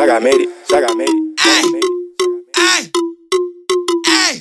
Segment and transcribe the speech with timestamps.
[0.00, 0.48] Saga made it.
[0.64, 1.40] Saga made it.
[1.40, 1.60] Ay.
[1.60, 1.92] Saga made it.
[2.56, 2.82] Ay,
[4.08, 4.40] ay,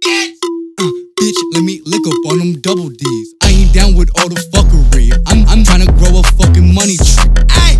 [0.00, 0.40] bitch.
[0.80, 0.88] Uh,
[1.20, 3.34] bitch, let me lick up on them double D's.
[3.42, 5.12] I ain't down with all the fuckery.
[5.28, 7.28] I'm, I'm trying to grow a fucking money tree.
[7.60, 7.76] Ay,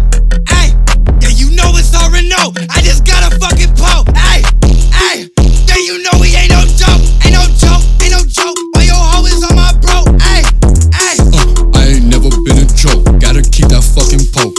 [0.53, 0.77] ay,
[1.25, 2.53] yeah, you know it's already no.
[2.69, 4.05] I just got a fucking pole.
[4.13, 4.45] Ay,
[4.93, 5.25] ay,
[5.73, 7.01] yeah, you know we ain't no joke.
[7.25, 8.61] Ain't no joke, ain't no joke.
[8.77, 10.05] Why your hoe is on my bro?
[10.21, 10.45] Ay,
[10.93, 11.17] ay.
[11.33, 13.09] Uh, I ain't never been a joke.
[13.25, 14.58] Gotta keep that fucking poke on me.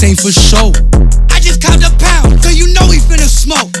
[0.00, 0.72] this ain't for show.
[1.30, 3.72] I just caught a pound, so you know he finna smoke.